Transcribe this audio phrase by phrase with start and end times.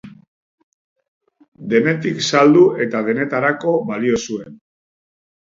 [1.73, 4.61] Denetik saldu eta denetarako balio zuen.